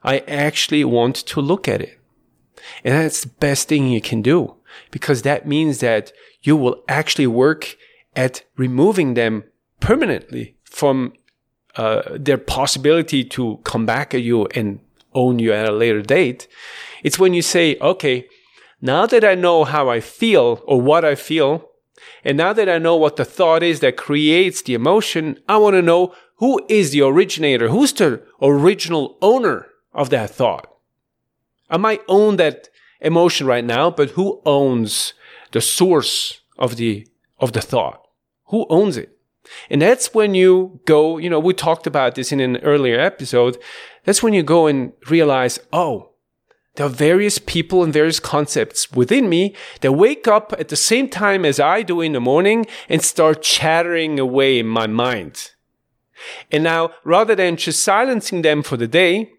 I 0.04 0.20
actually 0.20 0.84
want 0.84 1.16
to 1.16 1.42
look 1.42 1.68
at 1.68 1.82
it. 1.82 2.00
And 2.84 2.96
that's 2.96 3.22
the 3.22 3.30
best 3.30 3.68
thing 3.68 3.88
you 3.88 4.02
can 4.02 4.22
do 4.22 4.56
because 4.92 5.22
that 5.22 5.48
means 5.48 5.80
that 5.80 6.12
you 6.42 6.56
will 6.56 6.84
actually 6.88 7.28
work 7.28 7.76
at 8.16 8.44
removing 8.58 9.14
them 9.14 9.44
permanently 9.80 10.57
from 10.78 11.12
uh, 11.76 12.04
their 12.12 12.38
possibility 12.38 13.24
to 13.24 13.60
come 13.64 13.84
back 13.84 14.14
at 14.14 14.22
you 14.22 14.46
and 14.54 14.80
own 15.16 15.40
you 15.40 15.52
at 15.52 15.68
a 15.68 15.72
later 15.72 16.04
date. 16.04 16.48
It's 17.04 17.18
when 17.18 17.34
you 17.34 17.42
say, 17.42 17.78
okay, 17.82 18.28
now 18.80 19.08
that 19.08 19.24
I 19.24 19.34
know 19.34 19.64
how 19.64 19.90
I 19.90 20.00
feel 20.00 20.62
or 20.68 20.80
what 20.80 21.04
I 21.04 21.16
feel, 21.16 21.68
and 22.24 22.38
now 22.38 22.54
that 22.54 22.70
I 22.70 22.78
know 22.78 22.96
what 22.96 23.16
the 23.16 23.26
thought 23.26 23.64
is 23.64 23.80
that 23.80 23.98
creates 23.98 24.62
the 24.62 24.76
emotion, 24.76 25.40
I 25.50 25.58
want 25.58 25.74
to 25.74 25.82
know 25.82 26.14
who 26.36 26.64
is 26.70 26.92
the 26.92 27.02
originator? 27.02 27.70
Who's 27.70 27.94
the 27.94 28.22
original 28.40 29.18
owner 29.20 29.66
of 29.94 30.12
that 30.12 30.30
thought? 30.30 30.72
I 31.72 31.78
might 31.78 32.04
own 32.08 32.36
that 32.36 32.70
emotion 33.02 33.48
right 33.48 33.66
now, 33.66 33.90
but 33.90 34.12
who 34.12 34.42
owns 34.46 35.14
the 35.54 35.62
source 35.62 36.42
of 36.56 36.76
the, 36.76 37.08
of 37.40 37.54
the 37.54 37.62
thought? 37.62 38.08
Who 38.50 38.68
owns 38.70 38.96
it? 38.96 39.17
And 39.70 39.82
that's 39.82 40.14
when 40.14 40.36
you 40.36 40.80
go, 40.86 41.18
you 41.18 41.30
know, 41.30 41.40
we 41.40 41.54
talked 41.54 41.88
about 41.88 42.16
this 42.16 42.32
in 42.32 42.40
an 42.40 42.58
earlier 42.58 43.00
episode. 43.00 43.58
That's 44.04 44.24
when 44.24 44.34
you 44.34 44.44
go 44.44 44.68
and 44.68 44.94
realize, 45.10 45.60
oh, 45.74 46.12
there 46.76 46.86
are 46.86 46.90
various 46.90 47.40
people 47.40 47.84
and 47.84 47.92
various 47.92 48.20
concepts 48.20 48.92
within 48.92 49.28
me 49.30 49.56
that 49.82 49.94
wake 49.94 50.28
up 50.28 50.54
at 50.60 50.70
the 50.70 50.76
same 50.76 51.10
time 51.10 51.44
as 51.44 51.60
I 51.60 51.82
do 51.82 52.02
in 52.02 52.14
the 52.14 52.20
morning 52.20 52.68
and 52.88 53.02
start 53.02 53.42
chattering 53.42 54.20
away 54.20 54.60
in 54.60 54.68
my 54.68 54.86
mind. 54.86 55.52
And 56.52 56.64
now, 56.64 56.92
rather 57.04 57.36
than 57.36 57.58
just 57.58 57.84
silencing 57.84 58.44
them 58.44 58.64
for 58.64 58.78
the 58.78 58.88
day, 58.88 59.32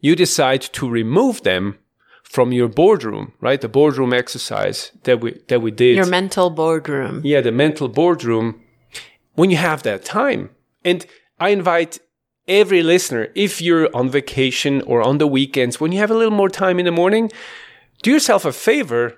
you 0.00 0.16
decide 0.16 0.62
to 0.62 0.88
remove 0.88 1.42
them 1.42 1.78
from 2.24 2.52
your 2.52 2.68
boardroom, 2.68 3.32
right? 3.40 3.60
The 3.60 3.68
boardroom 3.68 4.12
exercise 4.12 4.92
that 5.02 5.20
we, 5.20 5.40
that 5.48 5.62
we 5.62 5.70
did. 5.70 5.96
Your 5.96 6.06
mental 6.06 6.50
boardroom. 6.50 7.22
Yeah, 7.24 7.40
the 7.40 7.52
mental 7.52 7.88
boardroom 7.88 8.62
when 9.34 9.50
you 9.50 9.56
have 9.56 9.82
that 9.82 10.04
time. 10.04 10.50
And 10.84 11.06
I 11.38 11.50
invite 11.50 11.98
every 12.48 12.82
listener, 12.82 13.28
if 13.34 13.60
you're 13.62 13.94
on 13.94 14.10
vacation 14.10 14.82
or 14.82 15.02
on 15.02 15.18
the 15.18 15.26
weekends, 15.26 15.80
when 15.80 15.92
you 15.92 15.98
have 15.98 16.10
a 16.10 16.14
little 16.14 16.36
more 16.36 16.48
time 16.48 16.78
in 16.78 16.84
the 16.84 16.92
morning, 16.92 17.30
do 18.02 18.10
yourself 18.10 18.44
a 18.44 18.52
favor 18.52 19.16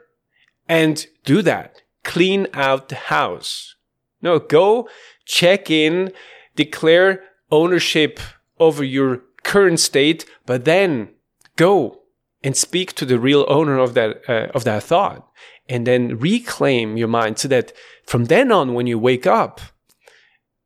and 0.69 1.07
do 1.25 1.43
that. 1.43 1.83
Clean 2.05 2.47
out 2.53 2.89
the 2.89 2.97
house. 2.97 3.77
No, 4.21 4.39
go 4.39 4.89
check 5.25 5.71
in, 5.71 6.13
declare 6.57 7.23
ownership 7.51 8.21
over 8.59 8.85
your 8.85 9.23
current 9.43 9.81
state, 9.81 10.25
but 10.47 10.65
then 10.65 11.11
go 11.57 12.03
and 12.43 12.57
speak 12.57 12.93
to 12.95 13.05
the 13.05 13.19
real 13.19 13.45
owner 13.49 13.79
of 13.79 13.95
that 13.95 14.23
uh, 14.29 14.49
of 14.55 14.65
that 14.65 14.83
thought 14.83 15.29
and 15.69 15.87
then 15.87 16.19
reclaim 16.19 16.97
your 16.97 17.09
mind 17.09 17.39
so 17.39 17.49
that 17.49 17.73
from 18.05 18.27
then 18.27 18.51
on 18.51 18.75
when 18.75 18.87
you 18.87 18.99
wake 18.99 19.27
up 19.27 19.61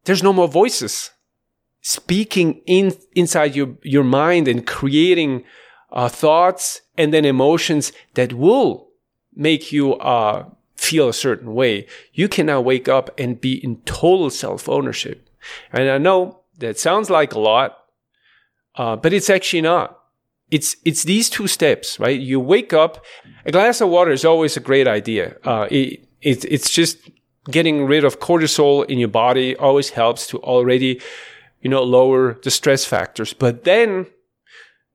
there's 0.07 0.23
no 0.23 0.33
more 0.33 0.49
voices 0.49 1.11
speaking 1.83 2.61
in 2.67 2.93
inside 3.15 3.55
your 3.55 3.77
your 3.83 4.03
mind 4.03 4.49
and 4.49 4.67
creating 4.67 5.45
uh, 5.93 6.09
thoughts 6.09 6.81
and 6.99 7.15
then 7.15 7.25
emotions 7.25 7.93
that 8.15 8.33
will 8.33 8.89
make 9.35 9.71
you 9.71 9.95
uh, 9.95 10.45
feel 10.77 11.09
a 11.09 11.13
certain 11.13 11.55
way. 11.55 11.87
You 12.13 12.29
can 12.29 12.47
now 12.47 12.61
wake 12.61 12.89
up 12.89 13.11
and 13.19 13.41
be 13.41 13.63
in 13.63 13.77
total 13.83 14.31
self 14.31 14.69
ownership. 14.69 15.31
And 15.73 15.89
I 15.89 15.99
know 15.99 16.41
that 16.59 16.79
sounds 16.79 17.09
like 17.09 17.35
a 17.35 17.39
lot, 17.39 17.79
uh, 18.75 18.97
but 18.97 19.13
it's 19.13 19.31
actually 19.31 19.63
not. 19.63 20.01
It's 20.51 20.77
it's 20.85 21.05
these 21.05 21.31
two 21.31 21.47
steps, 21.47 22.01
right? 22.01 22.19
You 22.19 22.41
wake 22.41 22.73
up. 22.73 23.05
A 23.45 23.53
glass 23.53 23.81
of 23.81 23.89
water 23.89 24.11
is 24.11 24.25
always 24.25 24.57
a 24.57 24.61
great 24.61 24.89
idea. 24.89 25.37
Uh, 25.45 25.69
it, 25.71 26.05
it, 26.21 26.45
it's 26.45 26.71
just 26.71 26.99
getting 27.50 27.87
rid 27.87 28.05
of 28.05 28.21
cortisol 28.21 28.85
in 28.87 28.99
your 28.99 29.09
body 29.09 29.57
always 29.57 29.91
helps 29.91 30.26
to 30.29 30.38
already, 30.38 31.00
you 31.61 31.71
know, 31.71 31.83
lower 31.83 32.35
the 32.43 32.50
stress 32.50 32.85
factors. 32.85 33.33
But 33.33 33.65
then 33.65 34.07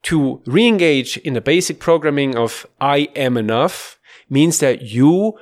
to 0.03 0.41
re-engage 0.46 1.17
in 1.17 1.34
the 1.34 1.41
basic 1.41 1.79
programming 1.79 2.36
of 2.36 2.65
I 2.79 3.10
am 3.15 3.38
enough 3.38 4.00
means 4.29 4.60
that 4.60 4.81
you 4.81 5.38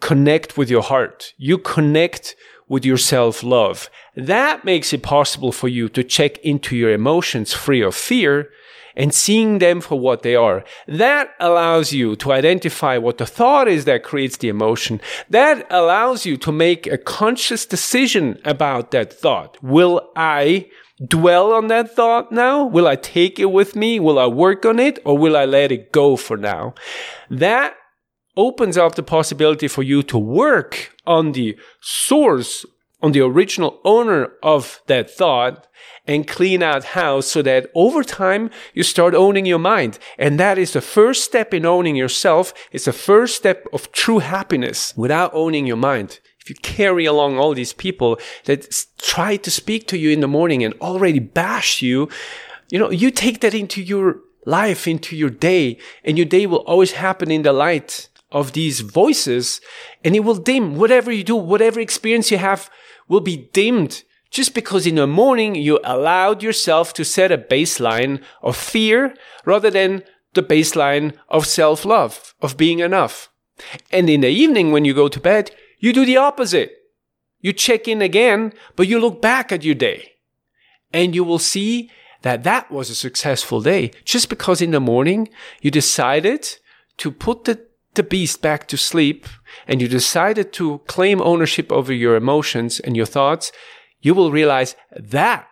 connect 0.00 0.58
with 0.58 0.68
your 0.68 0.82
heart. 0.82 1.32
You 1.38 1.58
connect 1.58 2.36
with 2.68 2.84
your 2.84 2.98
self 2.98 3.42
love. 3.42 3.90
That 4.16 4.64
makes 4.64 4.92
it 4.92 5.02
possible 5.02 5.52
for 5.52 5.68
you 5.68 5.88
to 5.90 6.04
check 6.04 6.38
into 6.38 6.76
your 6.76 6.90
emotions 6.90 7.52
free 7.52 7.82
of 7.82 7.94
fear 7.94 8.50
and 8.96 9.14
seeing 9.14 9.58
them 9.58 9.80
for 9.80 9.98
what 9.98 10.22
they 10.22 10.34
are. 10.34 10.64
That 10.86 11.30
allows 11.40 11.92
you 11.92 12.16
to 12.16 12.32
identify 12.32 12.98
what 12.98 13.18
the 13.18 13.26
thought 13.26 13.68
is 13.68 13.84
that 13.84 14.02
creates 14.02 14.36
the 14.36 14.48
emotion. 14.48 15.00
That 15.30 15.66
allows 15.70 16.26
you 16.26 16.36
to 16.38 16.52
make 16.52 16.86
a 16.86 16.98
conscious 16.98 17.66
decision 17.66 18.38
about 18.44 18.90
that 18.90 19.12
thought. 19.12 19.56
Will 19.62 20.10
I 20.16 20.68
dwell 21.08 21.52
on 21.52 21.68
that 21.68 21.94
thought 21.94 22.32
now? 22.32 22.64
Will 22.64 22.86
I 22.86 22.96
take 22.96 23.38
it 23.38 23.50
with 23.50 23.74
me? 23.74 23.98
Will 23.98 24.18
I 24.18 24.26
work 24.26 24.64
on 24.64 24.78
it 24.78 24.98
or 25.04 25.18
will 25.18 25.36
I 25.36 25.44
let 25.44 25.72
it 25.72 25.92
go 25.92 26.16
for 26.16 26.36
now? 26.36 26.74
That 27.30 27.74
opens 28.36 28.76
up 28.78 28.94
the 28.94 29.02
possibility 29.02 29.68
for 29.68 29.82
you 29.82 30.02
to 30.04 30.18
work 30.18 30.94
on 31.06 31.32
the 31.32 31.56
source, 31.80 32.64
on 33.02 33.12
the 33.12 33.20
original 33.20 33.80
owner 33.84 34.32
of 34.42 34.80
that 34.86 35.10
thought 35.10 35.66
and 36.06 36.26
clean 36.26 36.62
out 36.62 36.84
house 36.84 37.26
so 37.26 37.42
that 37.42 37.70
over 37.74 38.02
time 38.04 38.50
you 38.74 38.82
start 38.82 39.14
owning 39.14 39.44
your 39.44 39.58
mind. 39.58 39.98
And 40.18 40.38
that 40.38 40.56
is 40.56 40.72
the 40.72 40.80
first 40.80 41.24
step 41.24 41.52
in 41.52 41.66
owning 41.66 41.96
yourself. 41.96 42.54
It's 42.70 42.84
the 42.84 42.92
first 42.92 43.34
step 43.34 43.66
of 43.72 43.90
true 43.92 44.20
happiness 44.20 44.96
without 44.96 45.34
owning 45.34 45.66
your 45.66 45.76
mind. 45.76 46.20
If 46.40 46.48
you 46.48 46.56
carry 46.62 47.04
along 47.04 47.38
all 47.38 47.54
these 47.54 47.72
people 47.72 48.18
that 48.44 48.68
try 48.98 49.36
to 49.36 49.50
speak 49.50 49.86
to 49.88 49.98
you 49.98 50.10
in 50.10 50.20
the 50.20 50.28
morning 50.28 50.64
and 50.64 50.74
already 50.80 51.20
bash 51.20 51.82
you, 51.82 52.08
you 52.70 52.78
know, 52.78 52.90
you 52.90 53.10
take 53.10 53.40
that 53.40 53.54
into 53.54 53.82
your 53.82 54.20
life, 54.44 54.88
into 54.88 55.14
your 55.14 55.30
day, 55.30 55.78
and 56.04 56.18
your 56.18 56.24
day 56.24 56.46
will 56.46 56.64
always 56.66 56.92
happen 56.92 57.30
in 57.30 57.42
the 57.42 57.52
light 57.52 58.08
of 58.32 58.52
these 58.54 58.80
voices 58.80 59.60
and 60.02 60.16
it 60.16 60.20
will 60.20 60.34
dim 60.34 60.76
whatever 60.76 61.12
you 61.12 61.22
do, 61.22 61.36
whatever 61.36 61.78
experience 61.78 62.30
you 62.30 62.38
have 62.38 62.70
will 63.12 63.20
be 63.20 63.48
dimmed 63.52 64.02
just 64.30 64.54
because 64.54 64.86
in 64.86 64.94
the 64.94 65.06
morning 65.06 65.54
you 65.54 65.78
allowed 65.84 66.42
yourself 66.42 66.94
to 66.94 67.04
set 67.04 67.30
a 67.30 67.36
baseline 67.36 68.22
of 68.40 68.56
fear 68.56 69.14
rather 69.44 69.70
than 69.70 70.02
the 70.32 70.42
baseline 70.42 71.14
of 71.28 71.46
self 71.46 71.84
love, 71.84 72.34
of 72.40 72.56
being 72.56 72.78
enough. 72.78 73.28
And 73.90 74.08
in 74.08 74.22
the 74.22 74.30
evening, 74.30 74.72
when 74.72 74.86
you 74.86 74.94
go 74.94 75.08
to 75.08 75.20
bed, 75.20 75.50
you 75.78 75.92
do 75.92 76.06
the 76.06 76.16
opposite. 76.16 76.72
You 77.40 77.52
check 77.52 77.86
in 77.86 78.00
again, 78.00 78.54
but 78.76 78.88
you 78.88 78.98
look 78.98 79.20
back 79.20 79.52
at 79.52 79.64
your 79.64 79.74
day 79.74 80.12
and 80.92 81.14
you 81.14 81.22
will 81.22 81.38
see 81.38 81.90
that 82.22 82.44
that 82.44 82.70
was 82.70 82.88
a 82.88 82.94
successful 82.94 83.60
day 83.60 83.90
just 84.04 84.28
because 84.30 84.62
in 84.62 84.70
the 84.70 84.80
morning 84.80 85.28
you 85.60 85.70
decided 85.70 86.48
to 86.96 87.10
put 87.10 87.44
the, 87.44 87.60
the 87.94 88.02
beast 88.02 88.40
back 88.40 88.68
to 88.68 88.76
sleep 88.76 89.26
and 89.66 89.80
you 89.80 89.88
decided 89.88 90.52
to 90.52 90.78
claim 90.86 91.20
ownership 91.22 91.70
over 91.72 91.92
your 91.92 92.16
emotions 92.16 92.80
and 92.80 92.96
your 92.96 93.06
thoughts 93.06 93.52
you 94.02 94.14
will 94.14 94.32
realize 94.32 94.76
that 94.94 95.48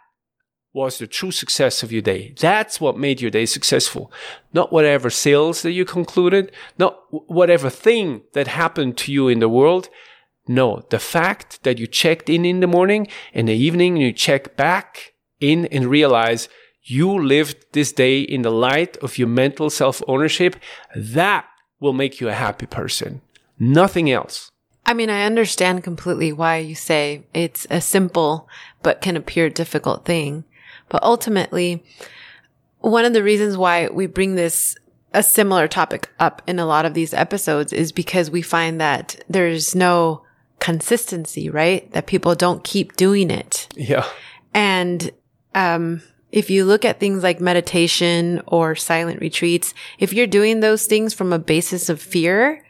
was 0.72 0.98
the 0.98 1.06
true 1.06 1.30
success 1.30 1.82
of 1.82 1.90
your 1.90 2.02
day. 2.02 2.34
That's 2.38 2.80
what 2.80 2.98
made 2.98 3.20
your 3.20 3.30
day 3.30 3.46
successful. 3.46 4.12
Not 4.52 4.72
whatever 4.72 5.08
sales 5.10 5.62
that 5.62 5.72
you 5.72 5.84
concluded, 5.84 6.52
not 6.78 7.00
whatever 7.10 7.70
thing 7.70 8.22
that 8.34 8.46
happened 8.46 8.96
to 8.98 9.12
you 9.12 9.28
in 9.28 9.38
the 9.40 9.48
world. 9.48 9.88
No, 10.46 10.84
the 10.90 10.98
fact 10.98 11.62
that 11.62 11.78
you 11.78 11.86
checked 11.86 12.28
in 12.28 12.44
in 12.44 12.60
the 12.60 12.66
morning 12.66 13.08
and 13.32 13.48
the 13.48 13.54
evening 13.54 13.96
you 13.96 14.12
check 14.12 14.56
back 14.56 15.14
in 15.40 15.66
and 15.66 15.86
realize 15.86 16.48
you 16.82 17.18
lived 17.18 17.66
this 17.72 17.92
day 17.92 18.20
in 18.20 18.42
the 18.42 18.50
light 18.50 18.96
of 18.98 19.18
your 19.18 19.28
mental 19.28 19.70
self 19.70 20.02
ownership, 20.08 20.56
that 20.94 21.46
will 21.80 21.92
make 21.92 22.20
you 22.20 22.28
a 22.28 22.32
happy 22.32 22.66
person. 22.66 23.22
Nothing 23.60 24.10
else. 24.10 24.50
I 24.86 24.94
mean, 24.94 25.10
I 25.10 25.24
understand 25.24 25.84
completely 25.84 26.32
why 26.32 26.56
you 26.56 26.74
say 26.74 27.22
it's 27.32 27.66
a 27.70 27.80
simple 27.80 28.48
but 28.82 29.00
can 29.00 29.16
appear 29.16 29.48
difficult 29.50 30.04
thing. 30.04 30.44
But 30.88 31.02
ultimately, 31.04 31.84
one 32.78 33.04
of 33.04 33.12
the 33.12 33.22
reasons 33.22 33.56
why 33.56 33.88
we 33.88 34.06
bring 34.06 34.34
this 34.34 34.74
a 35.12 35.22
similar 35.22 35.68
topic 35.68 36.08
up 36.18 36.40
in 36.46 36.58
a 36.58 36.66
lot 36.66 36.86
of 36.86 36.94
these 36.94 37.12
episodes 37.12 37.72
is 37.72 37.92
because 37.92 38.30
we 38.30 38.42
find 38.42 38.80
that 38.80 39.22
there's 39.28 39.74
no 39.74 40.22
consistency, 40.58 41.50
right? 41.50 41.90
That 41.92 42.06
people 42.06 42.34
don't 42.34 42.64
keep 42.64 42.96
doing 42.96 43.30
it. 43.30 43.68
Yeah. 43.76 44.06
And 44.54 45.10
um, 45.54 46.02
if 46.32 46.48
you 46.48 46.64
look 46.64 46.84
at 46.84 47.00
things 47.00 47.22
like 47.22 47.40
meditation 47.40 48.40
or 48.46 48.74
silent 48.74 49.20
retreats, 49.20 49.74
if 49.98 50.12
you're 50.12 50.26
doing 50.26 50.60
those 50.60 50.86
things 50.86 51.12
from 51.12 51.32
a 51.32 51.38
basis 51.38 51.88
of 51.88 52.00
fear, 52.00 52.64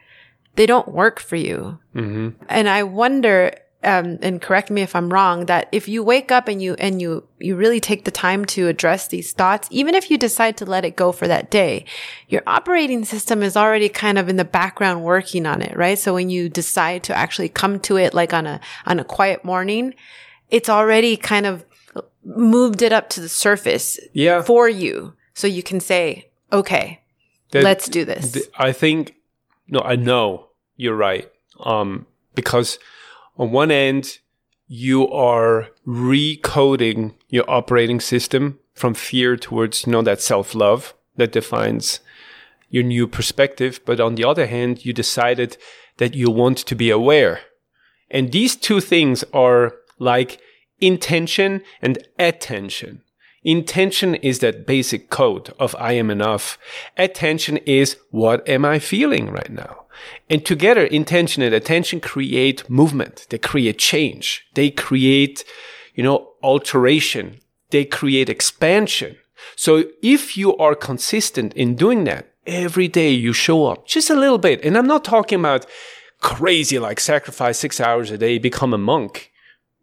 they 0.60 0.66
don't 0.66 0.88
work 0.88 1.20
for 1.20 1.36
you. 1.36 1.78
Mm-hmm. 1.94 2.42
And 2.50 2.68
I 2.68 2.82
wonder, 2.82 3.56
um, 3.82 4.18
and 4.20 4.42
correct 4.42 4.70
me 4.70 4.82
if 4.82 4.94
I'm 4.94 5.10
wrong, 5.10 5.46
that 5.46 5.70
if 5.72 5.88
you 5.88 6.04
wake 6.04 6.30
up 6.30 6.48
and 6.48 6.60
you, 6.60 6.74
and 6.74 7.00
you, 7.00 7.26
you 7.38 7.56
really 7.56 7.80
take 7.80 8.04
the 8.04 8.10
time 8.10 8.44
to 8.44 8.68
address 8.68 9.08
these 9.08 9.32
thoughts, 9.32 9.68
even 9.70 9.94
if 9.94 10.10
you 10.10 10.18
decide 10.18 10.58
to 10.58 10.66
let 10.66 10.84
it 10.84 10.96
go 10.96 11.12
for 11.12 11.26
that 11.26 11.50
day, 11.50 11.86
your 12.28 12.42
operating 12.46 13.06
system 13.06 13.42
is 13.42 13.56
already 13.56 13.88
kind 13.88 14.18
of 14.18 14.28
in 14.28 14.36
the 14.36 14.44
background 14.44 15.02
working 15.02 15.46
on 15.46 15.62
it, 15.62 15.74
right? 15.78 15.98
So 15.98 16.12
when 16.12 16.28
you 16.28 16.50
decide 16.50 17.04
to 17.04 17.16
actually 17.16 17.48
come 17.48 17.80
to 17.80 17.96
it 17.96 18.12
like 18.12 18.34
on 18.34 18.46
a, 18.46 18.60
on 18.84 19.00
a 19.00 19.04
quiet 19.04 19.42
morning, 19.46 19.94
it's 20.50 20.68
already 20.68 21.16
kind 21.16 21.46
of 21.46 21.64
moved 22.22 22.82
it 22.82 22.92
up 22.92 23.08
to 23.08 23.22
the 23.22 23.30
surface 23.30 23.98
yeah. 24.12 24.42
for 24.42 24.68
you. 24.68 25.14
So 25.32 25.46
you 25.46 25.62
can 25.62 25.80
say, 25.80 26.28
okay, 26.52 27.00
that, 27.52 27.64
let's 27.64 27.88
do 27.88 28.04
this. 28.04 28.46
I 28.58 28.72
think, 28.72 29.14
no, 29.68 29.80
I 29.80 29.96
know 29.96 30.49
you're 30.80 30.96
right. 30.96 31.30
Um, 31.60 32.06
because 32.34 32.78
on 33.36 33.52
one 33.52 33.70
end, 33.70 34.18
you 34.66 35.08
are 35.08 35.68
recoding 35.86 37.14
your 37.28 37.48
operating 37.50 38.00
system 38.00 38.58
from 38.72 38.94
fear 38.94 39.36
towards, 39.36 39.86
you 39.86 39.92
know, 39.92 40.02
that 40.02 40.22
self 40.22 40.54
love 40.54 40.94
that 41.16 41.32
defines 41.32 42.00
your 42.70 42.82
new 42.82 43.06
perspective. 43.06 43.80
But 43.84 44.00
on 44.00 44.14
the 44.14 44.24
other 44.24 44.46
hand, 44.46 44.86
you 44.86 44.92
decided 44.92 45.58
that 45.98 46.14
you 46.14 46.30
want 46.30 46.58
to 46.58 46.74
be 46.74 46.88
aware. 46.88 47.40
And 48.10 48.32
these 48.32 48.56
two 48.56 48.80
things 48.80 49.22
are 49.34 49.74
like 49.98 50.40
intention 50.80 51.62
and 51.82 51.98
attention. 52.18 53.02
Intention 53.42 54.14
is 54.16 54.40
that 54.40 54.66
basic 54.66 55.08
code 55.08 55.54
of 55.58 55.74
I 55.78 55.92
am 55.92 56.10
enough. 56.10 56.58
Attention 56.98 57.56
is 57.58 57.96
what 58.10 58.46
am 58.46 58.64
I 58.64 58.78
feeling 58.78 59.30
right 59.30 59.50
now? 59.50 59.84
And 60.28 60.44
together, 60.44 60.84
intention 60.84 61.42
and 61.42 61.54
attention 61.54 62.00
create 62.00 62.68
movement. 62.68 63.26
They 63.30 63.38
create 63.38 63.78
change. 63.78 64.46
They 64.54 64.70
create, 64.70 65.44
you 65.94 66.02
know, 66.02 66.32
alteration. 66.42 67.40
They 67.70 67.84
create 67.84 68.28
expansion. 68.28 69.16
So 69.56 69.84
if 70.02 70.36
you 70.36 70.56
are 70.58 70.74
consistent 70.74 71.54
in 71.54 71.76
doing 71.76 72.04
that, 72.04 72.30
every 72.46 72.88
day 72.88 73.10
you 73.10 73.32
show 73.32 73.66
up 73.66 73.86
just 73.86 74.10
a 74.10 74.14
little 74.14 74.38
bit. 74.38 74.62
And 74.64 74.76
I'm 74.76 74.86
not 74.86 75.04
talking 75.04 75.40
about 75.40 75.66
crazy, 76.20 76.78
like 76.78 77.00
sacrifice 77.00 77.58
six 77.58 77.80
hours 77.80 78.10
a 78.10 78.18
day, 78.18 78.38
become 78.38 78.74
a 78.74 78.78
monk. 78.78 79.29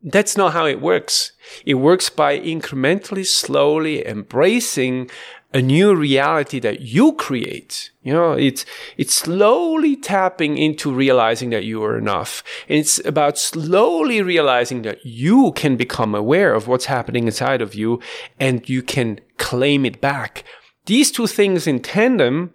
That's 0.10 0.38
not 0.38 0.54
how 0.54 0.66
it 0.66 0.80
works. 0.80 1.34
It 1.66 1.74
works 1.76 2.10
by 2.10 2.40
incrementally, 2.40 3.26
slowly 3.26 4.08
embracing 4.08 5.10
a 5.54 5.62
new 5.62 5.94
reality 5.94 6.60
that 6.62 6.80
you 6.80 7.12
create. 7.14 7.92
You 8.04 8.14
know, 8.14 8.32
it's, 8.32 8.66
it's 8.96 9.14
slowly 9.14 9.98
tapping 9.98 10.58
into 10.58 10.94
realizing 10.94 11.50
that 11.50 11.66
you 11.66 11.84
are 11.84 11.98
enough. 11.98 12.42
And 12.70 12.80
it's 12.80 13.06
about 13.06 13.38
slowly 13.38 14.22
realizing 14.22 14.84
that 14.84 15.06
you 15.06 15.52
can 15.54 15.76
become 15.76 16.16
aware 16.16 16.54
of 16.54 16.68
what's 16.68 16.86
happening 16.86 17.26
inside 17.26 17.62
of 17.62 17.76
you 17.76 18.00
and 18.40 18.68
you 18.70 18.82
can 18.82 19.20
claim 19.38 19.86
it 19.86 20.00
back. 20.00 20.46
These 20.86 21.12
two 21.12 21.28
things 21.28 21.68
in 21.68 21.82
tandem 21.82 22.54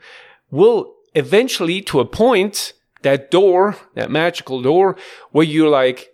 will 0.50 0.94
eventually 1.14 1.82
to 1.82 2.00
a 2.00 2.06
point, 2.06 2.72
that 3.02 3.30
door, 3.30 3.76
that 3.94 4.10
magical 4.10 4.62
door, 4.62 4.96
where 5.32 5.44
you're 5.44 5.68
like, 5.68 6.11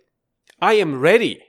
I 0.61 0.73
am 0.73 0.99
ready. 0.99 1.41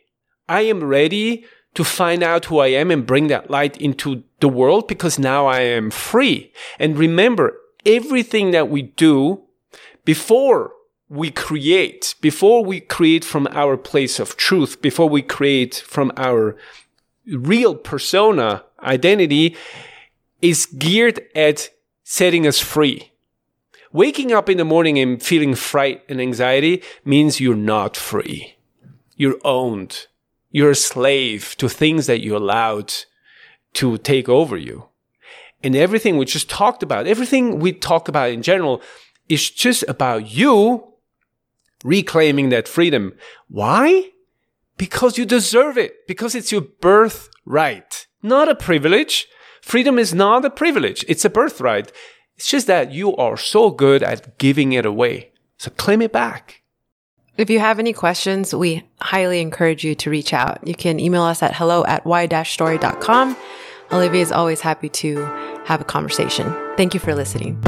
I 0.48 0.62
am 0.62 0.84
ready 0.84 1.44
to 1.74 1.84
find 1.84 2.22
out 2.22 2.46
who 2.46 2.58
I 2.58 2.68
am 2.68 2.90
and 2.90 3.06
bring 3.06 3.28
that 3.28 3.50
light 3.50 3.76
into 3.80 4.24
the 4.40 4.48
world 4.48 4.88
because 4.88 5.18
now 5.18 5.46
I 5.46 5.60
am 5.60 5.90
free. 5.90 6.52
And 6.78 6.98
remember, 6.98 7.56
everything 7.86 8.50
that 8.50 8.68
we 8.68 8.82
do 8.82 9.42
before 10.04 10.72
we 11.08 11.30
create, 11.30 12.14
before 12.20 12.64
we 12.64 12.80
create 12.80 13.24
from 13.24 13.48
our 13.50 13.76
place 13.76 14.18
of 14.18 14.36
truth, 14.36 14.80
before 14.80 15.08
we 15.08 15.22
create 15.22 15.76
from 15.86 16.12
our 16.16 16.56
real 17.26 17.74
persona 17.74 18.64
identity 18.82 19.56
is 20.40 20.66
geared 20.66 21.20
at 21.34 21.70
setting 22.02 22.46
us 22.46 22.58
free. 22.58 23.12
Waking 23.92 24.32
up 24.32 24.48
in 24.48 24.56
the 24.56 24.64
morning 24.64 24.98
and 24.98 25.22
feeling 25.22 25.54
fright 25.54 26.02
and 26.08 26.20
anxiety 26.20 26.82
means 27.04 27.40
you're 27.40 27.56
not 27.56 27.96
free 27.96 28.56
you're 29.20 29.38
owned. 29.44 30.06
You're 30.50 30.70
a 30.70 30.74
slave 30.74 31.54
to 31.58 31.68
things 31.68 32.06
that 32.06 32.22
you 32.22 32.34
allowed 32.34 32.90
to 33.74 33.98
take 33.98 34.30
over 34.30 34.56
you. 34.56 34.88
And 35.62 35.76
everything 35.76 36.16
we 36.16 36.24
just 36.24 36.48
talked 36.48 36.82
about, 36.82 37.06
everything 37.06 37.58
we 37.58 37.74
talk 37.74 38.08
about 38.08 38.30
in 38.30 38.40
general 38.40 38.80
is 39.28 39.50
just 39.50 39.84
about 39.86 40.30
you 40.30 40.94
reclaiming 41.84 42.48
that 42.48 42.66
freedom. 42.66 43.12
Why? 43.48 44.08
Because 44.78 45.18
you 45.18 45.26
deserve 45.26 45.76
it. 45.76 46.06
Because 46.08 46.34
it's 46.34 46.50
your 46.50 46.62
birthright, 46.62 48.06
not 48.22 48.48
a 48.48 48.54
privilege. 48.54 49.26
Freedom 49.60 49.98
is 49.98 50.14
not 50.14 50.46
a 50.46 50.50
privilege. 50.50 51.04
It's 51.08 51.26
a 51.26 51.30
birthright. 51.30 51.92
It's 52.36 52.48
just 52.48 52.66
that 52.68 52.90
you 52.90 53.14
are 53.16 53.36
so 53.36 53.70
good 53.70 54.02
at 54.02 54.38
giving 54.38 54.72
it 54.72 54.86
away. 54.86 55.32
So 55.58 55.70
claim 55.70 56.00
it 56.00 56.10
back. 56.10 56.59
If 57.36 57.48
you 57.48 57.58
have 57.58 57.78
any 57.78 57.92
questions, 57.92 58.54
we 58.54 58.84
highly 59.00 59.40
encourage 59.40 59.84
you 59.84 59.94
to 59.96 60.10
reach 60.10 60.32
out. 60.32 60.66
You 60.66 60.74
can 60.74 61.00
email 61.00 61.22
us 61.22 61.42
at 61.42 61.54
hello 61.54 61.84
at 61.84 62.04
y-story.com. 62.04 63.36
Olivier 63.92 64.20
is 64.20 64.32
always 64.32 64.60
happy 64.60 64.88
to 64.88 65.16
have 65.64 65.80
a 65.80 65.84
conversation. 65.84 66.54
Thank 66.76 66.94
you 66.94 67.00
for 67.00 67.14
listening. 67.14 67.60